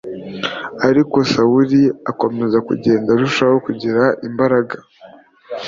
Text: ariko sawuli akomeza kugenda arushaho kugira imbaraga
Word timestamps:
ariko 0.87 1.17
sawuli 1.31 1.81
akomeza 2.11 2.57
kugenda 2.67 3.09
arushaho 3.11 3.55
kugira 3.65 4.03
imbaraga 4.27 4.75